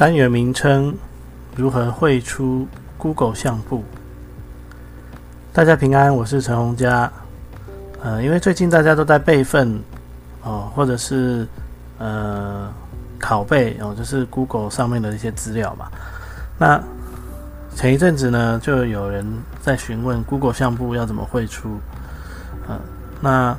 [0.00, 0.96] 单元名称：
[1.54, 3.84] 如何绘出 Google 相簿？
[5.52, 7.12] 大家平安，我是陈洪佳。
[8.02, 9.78] 呃，因为最近大家都在备份。
[10.42, 11.46] 哦，或者是
[11.98, 12.72] 呃
[13.20, 15.90] 拷贝哦，就是 Google 上面的一些资料嘛。
[16.56, 16.82] 那
[17.76, 19.22] 前一阵子呢，就有人
[19.60, 21.78] 在询问 Google 相簿要怎么绘出。
[22.70, 22.80] 嗯，
[23.20, 23.54] 那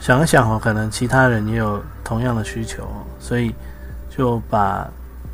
[0.00, 2.88] 想一想哦，可能其他人也有同样的需求，
[3.20, 3.54] 所以
[4.08, 4.88] 就把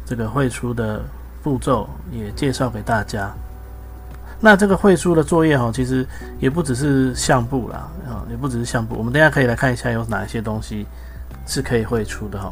[0.08, 1.02] 这个绘出的
[1.42, 3.30] 步骤也介绍给大家。
[4.40, 6.06] 那这个绘出的作业哈，其实
[6.38, 8.94] 也不只是相簿啦，啊，也不只是相簿。
[8.96, 10.86] 我们等下可以来看一下有哪一些东西
[11.46, 12.50] 是可以绘出的哈。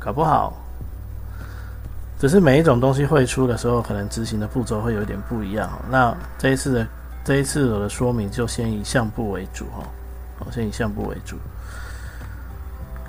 [0.00, 0.52] 搞不好，
[2.18, 5.70] 只是每一种东西绘出的时候，可能执行的步骤会有点不一样。
[5.88, 6.86] 那这一次的
[7.22, 9.86] 这一次我的说明就先以相簿为主哈，
[10.44, 11.36] 我先以相簿为主。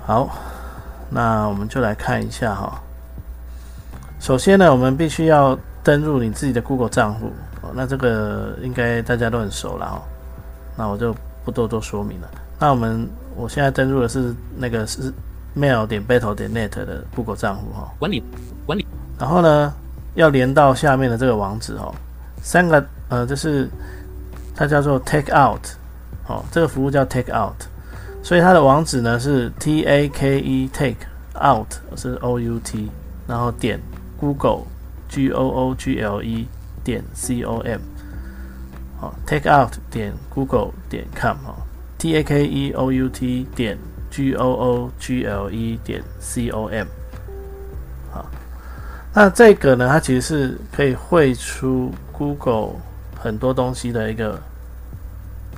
[0.06, 0.36] 好，
[1.08, 2.80] 那我们就来看一下哈。
[4.20, 7.32] 首先呢，我们必须要登入你自己的 Google 账户。
[7.62, 10.00] 哦，那这个应该大家都很熟了哦，
[10.76, 12.30] 那我就不多做说明了。
[12.58, 15.12] 那我们我现在登入的是那个是
[15.56, 18.22] mail 点 battle 点 net 的 Google 账户哈，管理
[18.66, 18.86] 管理。
[19.18, 19.72] 然后呢，
[20.14, 21.94] 要连到下面的这个网址哦，
[22.42, 23.68] 三个呃，就是
[24.54, 25.60] 它叫做 take out
[26.26, 27.56] 哦，这个服务叫 take out，
[28.22, 31.06] 所以它的网址呢是 t a k e take
[31.42, 32.90] out 是 o u t，
[33.26, 33.78] 然后点
[34.20, 34.66] Google
[35.08, 36.46] G O O G L E。
[36.82, 37.78] 点 com，
[38.98, 41.54] 好，take out 点 google 点 com 哈
[41.98, 43.78] ，t a k e o u t 点
[44.10, 46.86] g o o g l e 点 com，
[48.10, 48.24] 好，
[49.12, 52.76] 那这个呢，它其实是可以绘出 Google
[53.14, 54.40] 很多东西的一个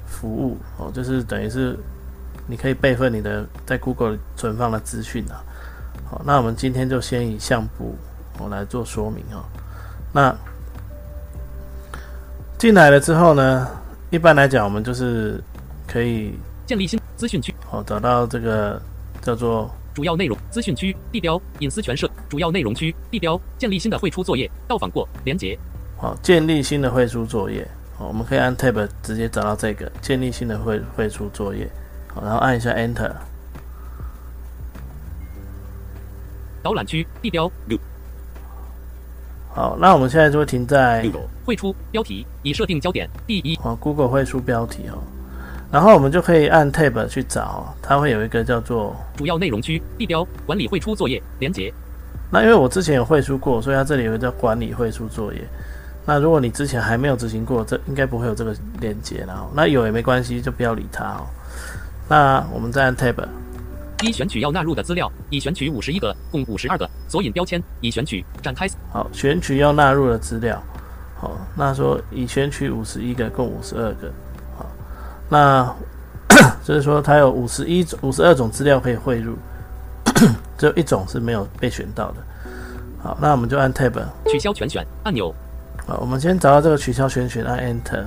[0.04, 1.78] 服务哦，就是等于是
[2.48, 5.38] 你可以备份你的在 Google 存放的资讯啊。
[6.10, 7.94] 好，那我们今天就先以相簿
[8.38, 9.44] 我来做说明哈，
[10.12, 10.36] 那。
[12.58, 13.66] 进来了之后呢，
[14.10, 15.42] 一般来讲，我们就是
[15.84, 17.52] 可以建立新资讯区。
[17.68, 18.80] 好，找到这个
[19.20, 25.58] 叫做主要内容资讯区地标隐私全设主要内容区地标建立新的绘出作业到访过连接。
[25.98, 27.66] 好，建立新的绘出作业。
[27.98, 31.68] 好，我们可以按 Tab 直接找到这个建立新的绘绘出作业。
[32.14, 33.12] 好，然后按一下 Enter。
[36.62, 37.50] 导览区地标。
[39.54, 41.04] 好，那我们现在就会停在
[41.44, 43.54] 绘出标题，已设定焦点第一。
[43.58, 44.96] 好，Google 会出标题哦，
[45.70, 51.70] 然后我们就可以按 Tab 去找，它会有一个叫做主要内容区地标管理绘出作业连接。
[52.30, 55.40] 那因为我之前有绘出过，所以它这里有个叫管理绘出作业。
[56.06, 61.26] 那如果你之前还没有执行过，这应该不会有这个连接，然后那有也没关系，就不要理它哦。
[62.08, 63.16] 那我们再按 Tab。
[64.06, 66.88] 一选取要纳入的资料，已选取五十一个，共五十二个。
[67.08, 68.66] 索引标签已选取，展开。
[68.90, 70.62] 好，选取要纳入的资料。
[71.16, 74.12] 好，那说已选取五十一个，共五十二个。
[74.56, 74.66] 好，
[75.28, 75.74] 那
[76.64, 79.36] 就是说它有五十一种、五十二种资料可以汇入，
[80.58, 82.16] 只有一种是没有被选到的。
[83.02, 85.34] 好，那我们就按 Tab 取消全选按钮。
[85.86, 88.04] 好，我们先找到这个取消全选，按 Enter。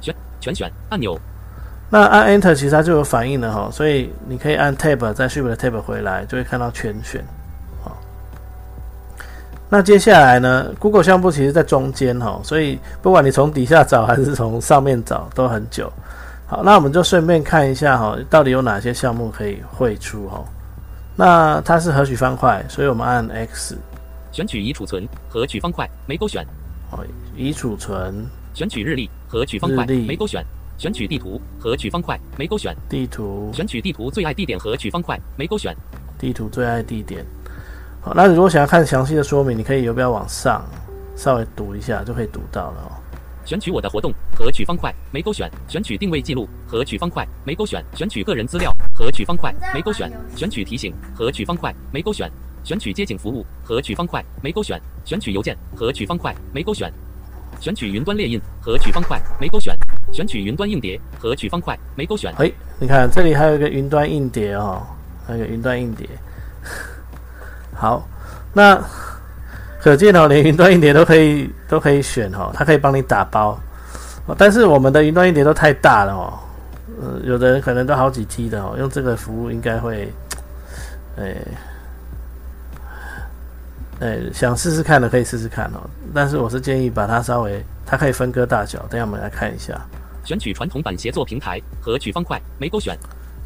[0.00, 1.18] 选全选按钮。
[1.92, 7.20] 那按 Enter 其实它就有反应了哈，所以你可以按 Tab 再 Shift Tab 回来，就会看到全选。
[7.82, 7.98] 好，
[9.68, 15.92] 那接下来呢，Google 项目其实在中间哈，所以不管你从底下找还是从上面找都很久。
[16.46, 20.44] 好，那我们就顺便看一下哈，到底有哪些项目可以绘出哈。
[21.16, 23.76] 那它是合取方块，所以我们按 X，
[24.30, 26.46] 选取已储存合取方块没勾选。
[26.88, 27.04] 好，
[27.36, 30.44] 已储存，选取日历合取方块没勾选。
[30.80, 32.74] 选取地图和取方块没勾选。
[32.88, 33.50] 地图。
[33.52, 35.76] 选取地图最爱地点和取方块没勾选。
[36.18, 37.22] 地图最爱地点。
[38.00, 40.66] 好，那你如果想要看详细的说明，你可以有不要往上
[41.14, 42.96] 稍微读一下，就可以读到了哦。
[43.44, 45.50] 选取我的活动和取方块没勾选。
[45.68, 47.84] 选取定位记录和取方块没勾选。
[47.94, 50.10] 选取个人资料和取方块没勾选。
[50.34, 52.26] 选取提醒和取方块没勾选。
[52.64, 54.80] 选取街景服务和取方块没勾选。
[55.04, 56.90] 选取邮件和取方块没勾选。
[57.60, 59.76] 选取云端列印和取方块没勾选。
[60.12, 62.34] 选取云端硬碟，合取方块，没勾选。
[62.38, 64.82] 哎，你看这里还有一个云端硬碟哦，
[65.26, 66.08] 还有云端硬碟。
[67.74, 68.06] 好，
[68.52, 68.78] 那
[69.80, 73.58] 可见哦，连云端硬碟都可以都可以选哦，它可以帮你打包。
[74.36, 76.38] 但是我们的云端硬碟都太大了哦，
[77.00, 80.12] 呃，有的人可能都好几 T 的哦，用这个服务应该会，
[81.16, 81.36] 诶。
[84.00, 85.80] 哎，想试试看的可以试试看哦，
[86.14, 88.78] 但是我是建议把它稍微，它可以分割大小。
[88.88, 89.78] 等下我们来看一下，
[90.24, 92.98] 选取传统版协作平台和取方块，没勾选。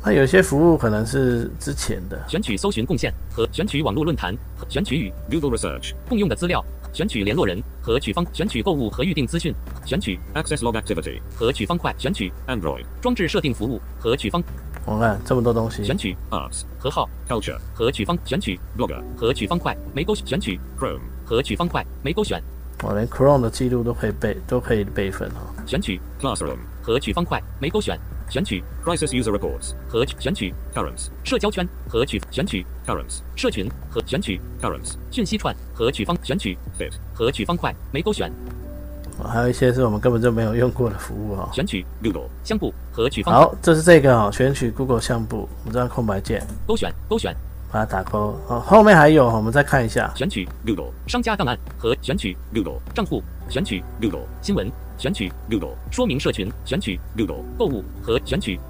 [0.04, 4.36] 那有些服务可能是之前的，选取搜寻贡献和选取网络论坛，
[4.68, 6.62] 选取与 Google Research 共用的资料，
[6.92, 9.54] 选取联络人和取方，选取购物和预订资讯，
[9.86, 14.42] 选取 Access Log Activity 和取方块，选取 Android 装置设定服务和取方。
[14.84, 17.08] 我看这么多东西，选取 Arts 和号。
[17.26, 18.60] Culture 和取方，选取。
[18.76, 20.60] Blogger 和取方块，没勾选取。
[20.78, 22.42] Chrome 和取方块，没勾选。
[22.82, 25.40] 我连 Chrome 的记录都可以备，都可以备份啊。
[25.66, 27.98] 选取 Classroom 和取方块，没勾选。
[28.30, 38.32] 选取 Crisis User Reports 和选取 Currents 社交圈和取选取 Currents 社群和选取 Currents 讯息串和取方选取 Fit 和取方块，没勾选。
[39.22, 41.48] 还有一些是我们根本就没有用过的服务哦。
[41.52, 43.34] 选取 Google 相簿和取方。
[43.34, 47.36] 好，这是这个哦，选取 Google 相簿，我们这样空白键勾选勾选，
[47.74, 48.38] 把它打勾。
[48.46, 50.08] 哦，后面还有，我们再看一下。
[50.14, 50.48] 选取
[51.08, 52.36] 商家档案和选取
[52.94, 53.82] 账户，选取
[54.40, 55.32] 新闻，选取
[55.90, 57.00] 说明社群，选取
[57.58, 58.60] 购物和选取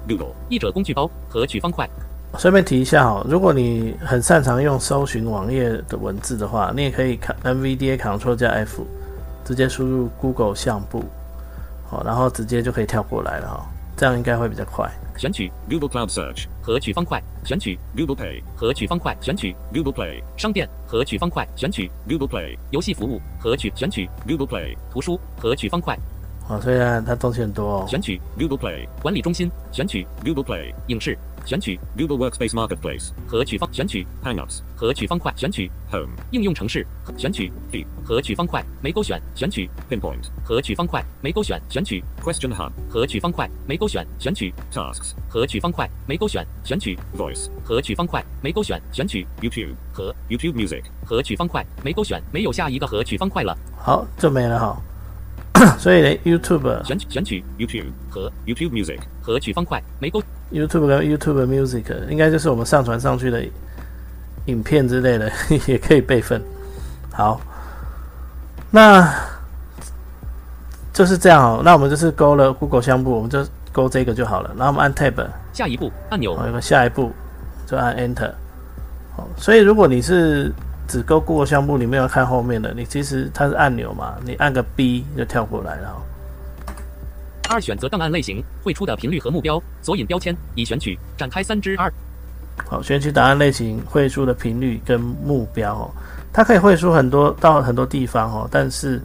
[0.49, 1.87] 译者工具包和取方块。
[2.39, 8.83] 顺便提一下哦，如果你很擅长用搜寻网页的文字的话，你也可以看 NVDA Control 加 F。
[9.45, 11.03] 直接输入 Google 相簿，
[11.87, 13.63] 好，然后直接就可以跳过来了哈，
[13.97, 14.91] 这样应该会比较快。
[15.17, 24.75] 选取 Google Cloud Search 和取方块，选取 Google Pay 和取方块，选取 Google Play 商店和取方块，选取 Google Play 游戏服务和取选取 Google Play
[24.91, 25.97] 图书和取方块。
[26.45, 27.85] 好，虽然它东西很多哦。
[27.87, 37.85] 选取 Google Play 管理中心，选取 Google Play 影视，选取 Google Workspace Marketplace 和取方，选取 Hangouts 和取方块，选取 Home 应用程式，选取 Deep
[38.03, 53.55] 和取方块，没勾选，选取 Pinpoint 和取方块，没勾选，选取 Question Hub 和取方块，没勾选，选取 Tasks 和取方块，没勾选，选取 Voice 和取方块，没勾选，选取 YouTube 和 YouTube Music 和取方块，没勾选，没有下一个和取方块了。
[53.77, 54.81] 好，这没了哈。
[55.79, 60.21] 所以呢 YouTube 选取选取 YouTube 和 YouTube Music 和取方块，没勾
[60.51, 63.43] YouTube 跟 YouTube Music 应该就是我们上传上去的
[64.45, 65.31] 影片之类的，
[65.67, 66.41] 也可以备份。
[67.11, 67.39] 好，
[68.69, 69.11] 那
[70.93, 71.61] 就是这样哦。
[71.63, 74.51] 那我们就是勾了 Google 相簿，我们就勾这个就好了。
[74.57, 77.11] 然后我们按 Tab，下一步按钮，有个下一步
[77.65, 78.31] 就按 Enter。
[79.15, 80.51] 好，所以如果你是
[80.87, 85.95] 只勾 Google 相簿，你没有看后面的，你其实它是按钮嘛，你按个 B 就跳过来了。
[87.49, 91.91] 二选择档案类型，绘出的频率和目标，索引标签已选取，展开三之二。
[92.67, 95.91] 好，选取档案类型，绘出的频率跟目标哦，
[96.31, 99.01] 它可以绘出很多到很多地方哦，但是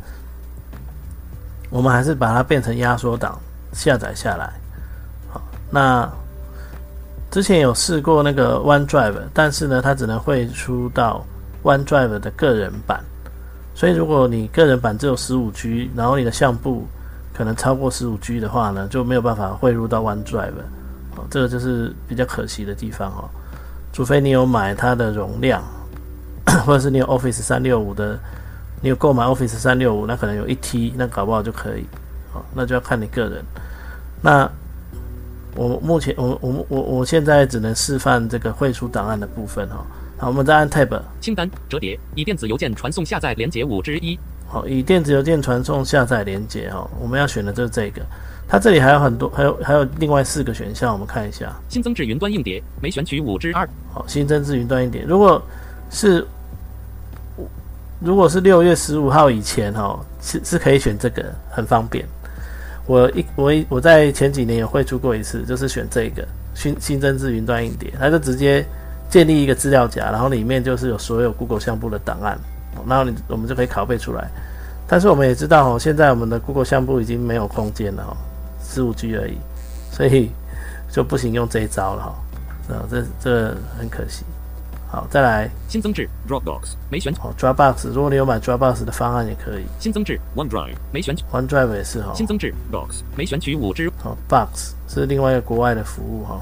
[1.68, 3.38] 我们还是把它变成压缩档
[3.72, 4.52] 下载下来。
[5.28, 6.08] 好，那
[7.30, 11.24] 之前有试过那个 OneDrive，但是呢，它只能绘出到
[11.64, 13.04] OneDrive 的个人版，
[13.74, 16.86] 所以如果你个人版只有十五 G，然后你的相簿
[17.40, 20.52] 可能超过十五 G 的话呢，就没有办法汇入到 OneDrive，
[21.16, 23.24] 哦，这个就是比较可惜的地方哦。
[23.94, 25.64] 除非你有买它的容量，
[26.66, 28.18] 或者是你有 Office 三六五的，
[28.82, 31.86] 你有购买 Office 三六五，那可能有一 T，那搞不好就可以，
[32.34, 33.42] 哦，那就要看你个人。
[34.20, 34.46] 那
[35.56, 39.82] 我目前我我我我现在只能示范这个汇出档案的部分哈。
[40.18, 44.18] 好，我们再按 Tab 清单折叠，以电子邮件传送下载连接五之一。
[44.52, 48.02] 好，以电子邮件传送下载连接哦，我们要选的就是这个。
[48.48, 51.54] 它这里还有很多，还有还有另外四个选项，我们看一下。
[51.68, 53.68] 新增至云端硬碟，没选取五之二。
[53.92, 55.40] 好，新增至云端硬碟，如果
[55.88, 56.26] 是
[58.00, 62.04] 如果是六月十五号以前哦，是是可以选这个，很方便。
[62.86, 68.66] 我一我一我在前几年也会出过一次，就是选这个新新增至云端硬碟，它就直接。
[69.10, 72.38] 建立一个资料夹，然后里面就是有所有 Google 相簿的档案，
[72.86, 74.28] 然后你我们就可以拷贝出来。
[74.86, 78.16] 但是我们也知道哦，现在我们的 Google 相簿已经没有空间了哦，
[78.62, 79.38] 十五 G 而已，
[79.92, 80.30] 所以
[80.90, 82.74] 就不行用这一招了哈。
[82.74, 84.24] 啊，这这很可惜。
[84.90, 89.64] 好，再来新增至 Dropbox 没选哦，Dropbox 如果你有买 Dropbox 的方案也可以。
[89.78, 92.12] 新增至 OneDrive 没选取 OneDrive 也是哈。
[92.12, 96.40] 新增至 Box 没选取五之哦，Box 是另外一个国外的服务哈。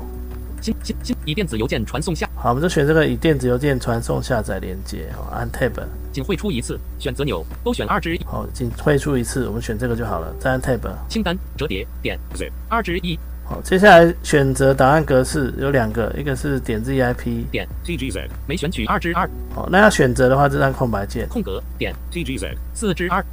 [0.61, 5.73] 新新新以电子邮件传送下，好，我们就选这个以电子邮件传送下载连接，哦，按 Tab，
[6.13, 10.81] 仅汇出一次，选择钮勾选二之一好，仅汇出一次，我们选这个就好了，再按 Tab。
[11.09, 12.51] 清单折叠点 Zip.
[12.69, 18.29] 二之一好，接下来选择档案格式有两个，一个是点 ZIP，点 TGZ.
[18.47, 22.55] 没选取二之二好，那要选择的话就按空白键，空格点 TGZ.
[22.75, 23.25] 四之二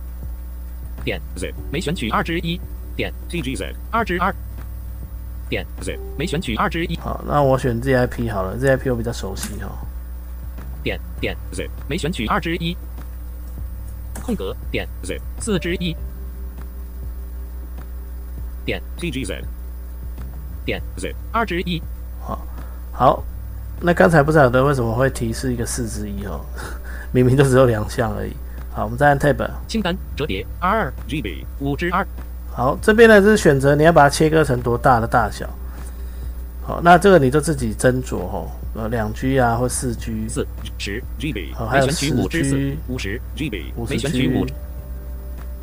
[1.03, 1.53] 点 Zip.
[1.71, 2.59] 没选取二之一
[2.95, 3.73] 点 TGZ.
[3.91, 4.33] 二之二
[5.49, 5.65] 点.
[6.17, 9.69] 没选取二之一好，那我选 ZIP 好了，ZIP 我比较熟悉哈、
[10.83, 11.35] 点点.
[11.87, 12.75] 没选取二之一
[14.23, 15.19] 空格点 Zip.
[15.39, 15.95] 四之一
[18.65, 19.43] 点 TGZ.
[20.65, 21.13] 点 Zip.
[21.31, 21.81] 二之一
[22.19, 22.41] 好，
[22.91, 23.23] 好
[23.79, 26.43] 那刚才不晓得为什么会提示一个四之一哦，
[27.13, 28.31] 明明就只有两项而已。
[28.71, 29.47] 好，我们再按 Tab。
[29.67, 31.45] 清单折叠二 GB.
[31.59, 32.05] 五之二
[32.55, 35.45] 好，这边呢是选择你要把它切割成多大的大小。
[36.65, 40.47] 好，那这个你就自己斟酌哦，呃，两 G 啊或四 G，四
[40.79, 41.53] 十 GB.
[41.53, 43.73] 好，还有四 G，五十 GB.
[43.75, 44.45] 五十 G，五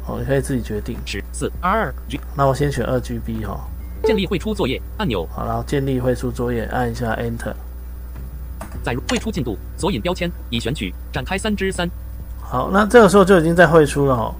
[0.04, 0.99] 好，你可以自己决定。
[1.06, 1.92] 十四二
[2.37, 3.58] 那我先选二 GB 哈、
[4.04, 7.54] 建立绘出作业按钮好，然后建立绘出作业，按一下 Enter。
[8.82, 11.88] 载入绘出进度索引标签已选取展开三之三
[12.40, 14.34] 好，那这个时候就已经在绘出了哈。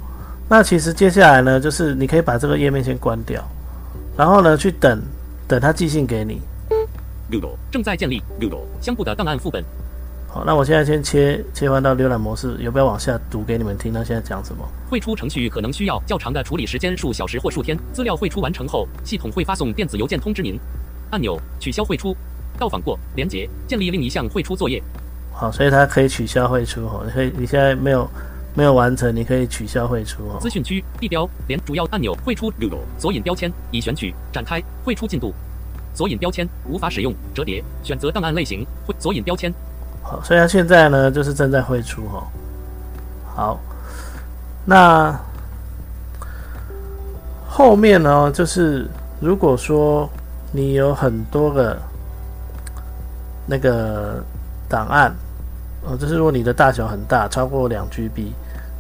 [0.53, 3.43] 那其实接下来呢，就是你可以把这个页面先关掉，
[4.19, 5.01] 然后呢去等
[5.49, 6.43] 等他寄信给你。
[7.31, 7.57] Google.
[7.71, 8.61] 正在建立 Google.
[8.79, 9.65] 相簿的档案副本
[10.29, 13.95] 好，那我现在先切切换到浏览模式，有不要往下读给你们听？
[13.95, 14.63] 它现在讲什么？
[14.91, 17.75] 汇出程序可能需要较长的处理时间，数小时或数天。
[17.95, 20.61] 资料汇出完成后，系统会发送电子邮件通知您。
[21.13, 22.15] 按钮取消汇出，
[22.59, 24.83] 到访过连接建立另一项汇出作业。
[25.33, 27.03] 好，所以它可以取消汇出哦。
[27.07, 28.07] 你可以，你现在没有
[28.55, 30.51] 没有完成，你可以取消绘出哦资。
[30.51, 32.81] 讯区地标连主要按钮汇出 Google.
[32.99, 35.33] 索引标签已选取展开汇出进度。
[35.95, 39.53] 索引标签无法使用，折叠选择档案类型绘索引标签
[40.03, 42.25] 好，所以它现在呢就是正在绘出哦。
[43.35, 43.61] 好，
[44.65, 45.15] 那
[47.47, 48.89] 后面呢就是
[49.21, 50.09] 如果说
[50.51, 51.79] 你有很多个
[53.47, 54.25] 那个
[54.69, 55.15] 档案，
[55.85, 58.33] 哦，就是如果你的大小很大，超过两 GB，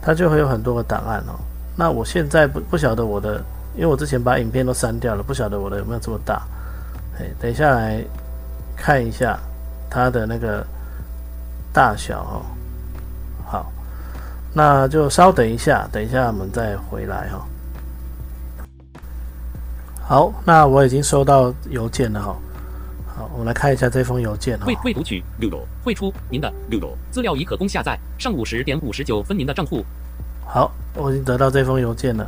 [0.02, 1.38] 它就会有很多个档案哦。
[1.76, 3.42] 那我现在不不晓得我的，
[3.74, 6.42] 因为我之前把影片都删掉了，不晓得我的有没有这么大。
[7.18, 8.04] 哎，等一下来
[8.76, 9.38] 看一下
[9.88, 10.66] 它的那个
[11.72, 12.42] 大小哦。
[13.46, 13.70] 好，
[14.54, 17.46] 那就稍等一下，等一下我们再回来哈、
[20.06, 22.34] 好，那我已经收到邮件了哈、
[23.42, 25.20] 我们来看一下这封邮件哈、未未读取.
[25.82, 26.48] 汇出您的.
[27.10, 27.98] 资料已可供下载。
[28.16, 29.84] 上午十点五十九分您的账户。
[30.46, 32.24] 好，我已经得到这封邮件了，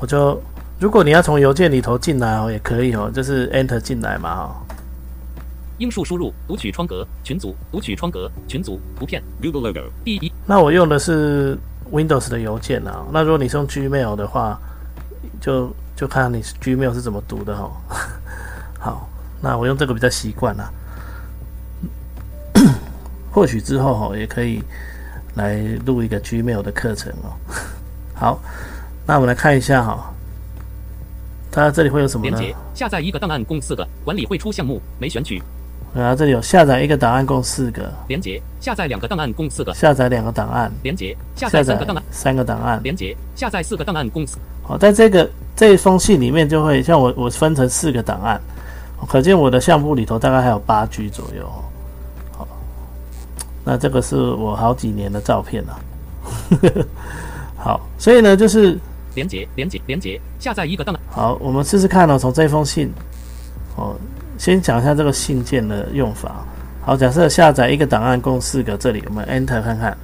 [0.00, 0.42] 我就
[0.80, 4.64] 如果你要从邮件里头进来哦，也可以哦，就是 Enter 进来嘛哈、
[5.76, 9.22] 英数输入读取窗格群组读取窗格群组图片。
[9.42, 9.92] Google logo.
[10.02, 10.32] 第一。
[10.46, 11.58] 那我用的是
[11.92, 14.58] Windows 的邮件啊，那如果你是用 Gmail 的话，
[15.42, 17.70] 就就看你 Gmail 是怎么读的哈、
[18.80, 19.08] 好，
[19.44, 20.72] 那我用这个比较习惯啦。
[23.30, 24.62] 或许之后哈也可以
[25.34, 27.36] 来录一个 Gmail 的课程哦。
[28.16, 28.40] 好，
[29.06, 30.10] 那我们来看一下哈，
[31.52, 32.38] 它这里会有什么呢？
[32.38, 35.42] 连接下载一个档案共四个管理会出项目没选取
[35.94, 42.80] 然后这里有下载一个档案共四个，连接下载两个档案共四个下载两个档案，连接下载三个档案三个档案。
[42.82, 48.40] 连接下载四个档案共四好，在这个这一封信里面就会像我我分成四个档案，
[49.08, 51.64] 可见我的相簿里头大概还有八 G 左右哦。
[52.32, 52.48] 好，
[53.64, 55.80] 那这个是我好几年的照片了。
[57.56, 58.78] 好，所以呢，就是
[59.14, 62.90] 连接连接连接下载一个档案好，我们试试看哦，从这封信，
[63.76, 63.94] 哦，
[64.38, 66.44] 先讲一下这个信件的用法。
[66.82, 69.96] 好，假设下载一个档案共四个，这里我们 Enter 看看。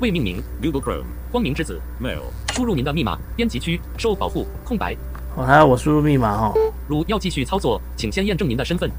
[0.00, 1.04] 未命名 Google Chrome.
[1.30, 2.20] 光明之子 Mail.
[2.52, 4.96] 输入您的密码编辑区受保护空白
[5.36, 6.54] 哦，还要我输入密码哦。
[6.88, 8.90] 如要继续操作，请先验证您的身份。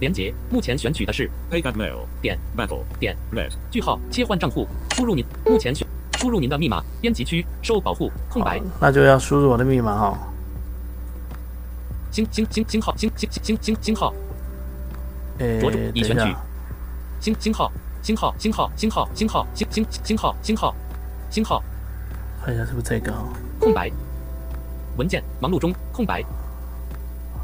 [0.00, 5.86] 连接目前选取的是 PayGatMail 点 Battle 点 Net 句号切换账户，输入您目前选
[6.18, 8.60] 输入您的密码编辑区受保护空白。
[8.80, 10.18] 那就要输入我的密码哦。
[12.12, 14.14] 星星星星号星星星星星星号。
[15.38, 16.36] 诶，着主已选取，
[17.20, 20.74] 星星号星号星号星号星号星星星号星号
[21.30, 21.62] 星号。
[22.44, 23.28] 看一下是不是这个哦。
[23.58, 23.90] 空白
[24.98, 26.22] 文件忙碌中空白。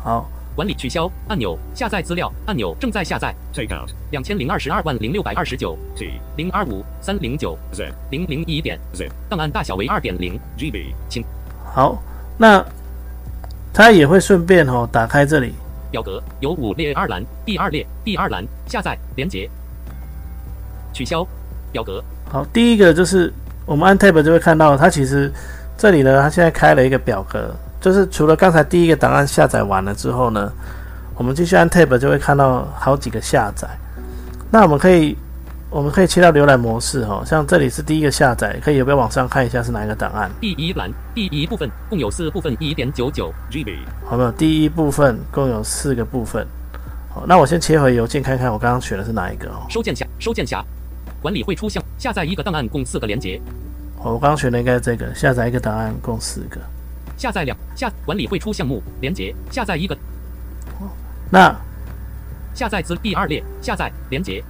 [0.03, 3.35] 好，管理取消按钮下载资料按钮正在下载。
[3.55, 3.89] Take out.
[4.11, 5.79] 两千零二十二万零六百二十九。
[5.97, 6.21] T.
[6.37, 7.57] 零二五三零九。
[7.73, 7.91] Z.
[8.11, 8.79] 零零一点。
[8.93, 9.11] Zip.
[9.31, 10.39] 档案大小为二点零。
[10.59, 10.93] GB.
[11.09, 11.25] 请。
[11.65, 12.03] 好，
[12.37, 12.63] 那
[13.73, 15.55] 它也会顺便哦打开这里。
[15.91, 19.49] 表格有五列二栏，第二列第二栏下载连接，
[20.93, 21.25] 取消
[21.71, 22.03] 表格。
[22.29, 23.33] 好，第一个就是
[23.65, 25.33] 我们按 Tab 就会看到，它其实
[25.77, 30.51] 这里呢，它现在开了一个表格，就是除了刚才第一个档案下载完了之后呢，
[31.17, 33.69] 我们继续按 Tab 就会看到好几个下载。
[34.51, 35.17] 那我们可以
[35.71, 40.31] 我们可以切到浏览模式哦，像这里是第一个下载，可以有没有往上看一下是哪一个档案？
[40.41, 43.77] 第一栏第一部分共有四部分一点九九 GB,
[44.07, 44.31] 好没有？
[44.33, 46.47] 第一部分共有四个部分。
[47.13, 49.67] 好，那我先切回邮件看看我刚刚选的是哪一个哦。
[49.69, 50.63] 收件匣收件匣
[51.21, 53.41] 管理会出项下载一个档案共四个连接，
[54.05, 56.61] 哦我刚刚选的应该是这个，下载一个档案共四个。
[57.17, 59.97] 下载两下管理会出项目连接下载一个。
[61.31, 61.57] 那
[62.55, 64.45] 下载资第二列下载连接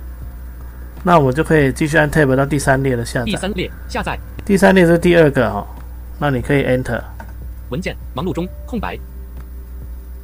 [1.04, 3.26] 那我就可以继续按 Tab 到第三列的下载。
[3.26, 4.18] 第三列下载。
[4.44, 5.66] 第三列是第二个哦，
[6.18, 7.00] 那你可以 Enter。
[7.70, 8.98] 文件忙碌中空白。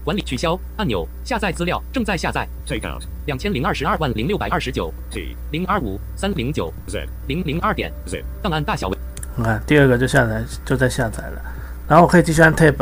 [0.02, 2.48] 管理取消按钮下载资料正在下载。
[2.66, 4.92] Take out, 两千零二十二万零六百二十九。
[5.10, 6.72] T, 零二五三零九。
[6.88, 7.92] Z, 零零二点。
[8.06, 8.98] Zip, 档案大小为
[9.40, 11.42] 你看第二个就下载就在下载了，
[11.88, 12.74] 然后我可以继续按 Tab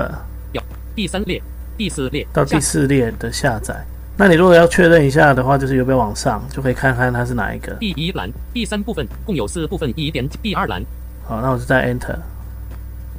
[0.51, 0.61] 表
[0.97, 1.41] 第三列
[1.77, 3.85] 第四列到第四列的下载。
[4.17, 7.73] 那你如果要确认一下的话，就是有没有往上，就可以看看它是哪一个。
[7.75, 10.83] 第一栏第三部分共有四部分一点第二栏
[11.25, 12.17] 好，那我就再 Enter。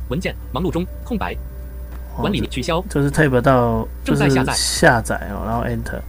[0.10, 1.34] 文件忙碌中空白
[2.16, 6.02] 哦管理取消就是 Tab 到就是正在下载下载哦，然后 Enter。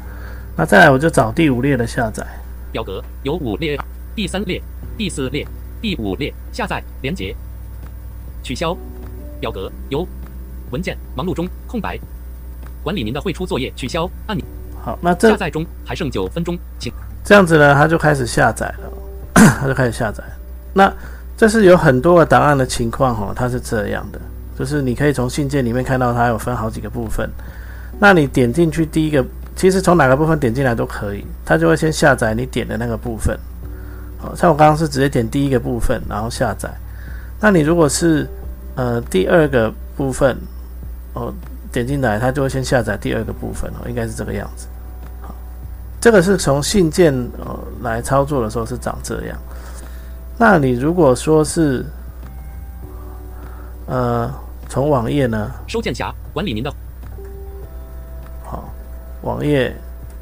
[0.57, 2.27] 那再来我就找第五列的下载。
[2.73, 3.79] 表格有五列
[4.17, 4.61] 第三列
[4.99, 5.47] 第四列
[5.81, 7.35] 第五列下载连接
[8.43, 8.77] 取消
[9.41, 10.07] 表格由
[10.71, 11.99] 文件忙碌中空白。
[12.83, 14.45] 管理您的汇出作业取消按钮。
[14.83, 16.93] 好，那这下载中还剩九分钟，请。
[17.23, 18.91] 这样子呢，它就开始下载了，
[19.61, 20.25] 它就开始下载。
[20.73, 20.91] 那
[21.37, 24.21] 这是有很多个档案的情况哦，它是这样的，
[24.59, 27.29] 就是你可以从信件里面看到它有分好几个部分。
[27.99, 29.23] 那你点进去第一个，
[29.55, 33.39] 其实从哪个部分点进来都可以，它就会先下载你点的那个部分。
[34.21, 36.71] 好，像我刚刚是直接点第一个部分，然后下载。
[37.41, 38.29] 那你如果是
[38.75, 40.37] 呃第二个部分
[41.15, 41.33] 哦
[41.73, 44.67] 点进来，它就会先下载第二个部分哦，应该是这个样子。
[46.01, 49.39] 这个是从信件呃来操作的时候是长这样。
[50.39, 51.85] 那你如果说是
[53.87, 54.33] 呃
[54.69, 56.73] 从网页呢，收件匣管理您的
[58.45, 58.73] 好，
[59.23, 59.75] 网页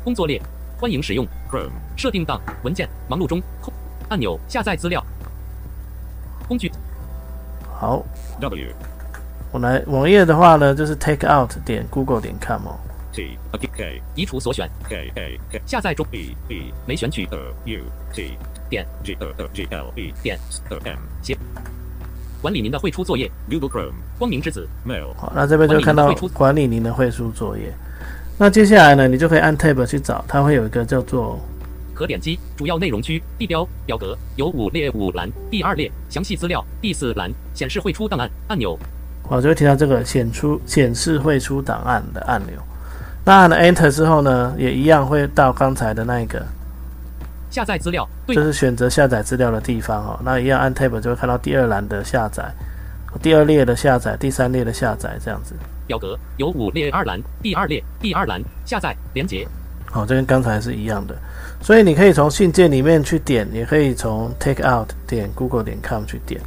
[0.02, 0.42] 工作列，
[0.80, 3.72] 欢迎使用 Chrome, 设定档文件忙碌中空
[4.08, 5.04] 按钮下载资料。
[6.46, 6.72] 工具。
[7.78, 8.02] 好
[8.40, 8.72] ，W,
[9.52, 12.78] 我来网页的话呢，就是 take out 点 google 点 com 哦。
[13.12, 14.68] T, a K, 移除所选。
[14.88, 16.06] K, A, K, 下载中。
[16.10, 17.24] B, B, 没选取。
[17.64, 17.80] U,
[18.12, 18.36] T,
[18.68, 18.86] 点。
[19.02, 19.16] G,
[19.52, 20.38] G, L, E, 点。
[20.84, 20.98] M,
[22.40, 23.30] 管理您的绘出作业。
[23.50, 24.68] Google Chrome, 光明之子。
[24.86, 27.72] Mail, 好，那这边就看到管理您的绘出作业。
[28.36, 31.40] 那接下来呢，你就可以按 tab 去找，它会有一个叫做
[31.98, 38.78] 可点击主要内容区地标表格有五列五栏，第二列详细资料，第四栏显示汇出档案按钮，
[39.28, 42.52] 我就会提到这个显出显示会出档案的按钮。
[43.24, 46.40] 那按了 Enter 之后呢，也一样会到刚才的那一个，
[47.50, 50.20] 下载资料对就是选择下载资料的地方哦。
[50.22, 52.48] 那一样按 Tab 就会看到第二栏的下载，
[53.20, 55.52] 第二列的下载，第三列的下载这样子。
[55.88, 59.44] 表格有五列二栏，第二列第二栏下载连接
[59.90, 61.16] 好，这跟刚才是一样的。
[61.60, 66.40] 所以你可以从信件里面去点，也可以从 Take Out 点 Google 点 com 去点。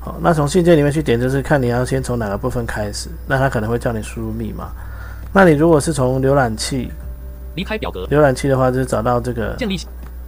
[0.00, 3.10] 好，那从信件里面去点，就是看你要先从哪个部分开始。
[3.26, 4.70] 那它可能会叫你输入密码。
[5.32, 6.90] 那你如果是从浏览器，
[7.54, 9.78] 离开表格浏览器的话，就是找到这个建立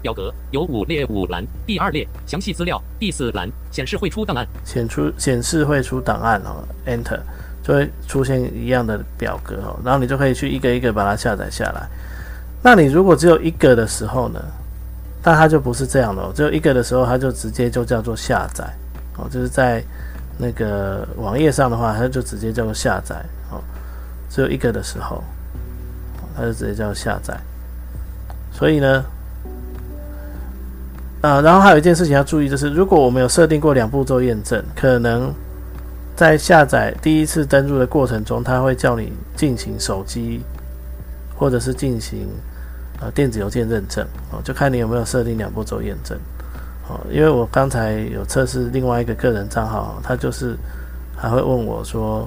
[0.02, 7.20] 表格有五列五栏，第二列详细资料，第四栏显示会出档案显出显示会出档案哦，Enter
[7.62, 11.88] 就会出现一样的表格哦，然后你就可以去一个一个把它下载下来。
[12.62, 14.40] 那你如果只有一个的时候呢，
[15.24, 18.64] 那它就不是这样的哦，只有一个的时候，它就直接就叫做下载。
[19.18, 19.82] 哦，就是在
[20.38, 23.16] 那个网页上的话，它就直接叫做下载。
[23.50, 23.60] 哦，
[24.30, 25.22] 只有一个的时候，
[26.36, 27.38] 它就直接叫下载。
[28.52, 29.04] 所以呢，
[31.20, 35.34] 啊，然后还有一件事情要注意，就是如果我们有设定过两步骤验证，可能
[36.14, 40.42] 在下载第一次登录的过程中，它会叫你进行手机
[41.36, 42.28] 或者是进行
[43.02, 46.16] 呃电子邮件认证哦，就看你有没有设定两步骤验证
[46.88, 46.98] 哦。
[47.10, 50.56] 因为我刚才有测试另外一个个人账号，他就是
[51.16, 52.26] 还会问我说，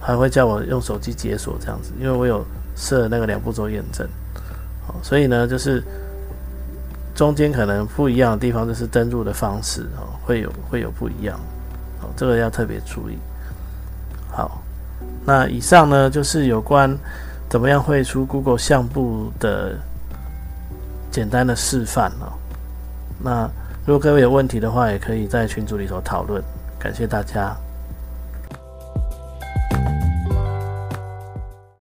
[0.00, 2.44] 还会叫我用手机解锁这样子，因为我有
[2.76, 4.06] 设那个两步骤验证
[4.88, 5.82] 哦，所以呢就是。
[7.14, 11.36] 中间可能不一样的地方就是登录的方式哦，会有会有不一样
[12.00, 13.18] 哦，这个要特别注意。
[14.30, 14.62] 好，
[15.26, 16.96] 那以上呢就是有关
[17.48, 19.76] 怎么样绘出 Google 相簿的
[21.18, 22.30] 简单的示范哦。
[23.20, 23.50] 那
[23.84, 26.40] 如果各位有问题的话，也可以在群组里头讨论。
[26.78, 27.56] 感谢大家。